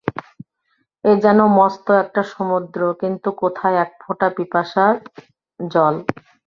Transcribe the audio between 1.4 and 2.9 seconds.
মস্ত একটা সমুদ্র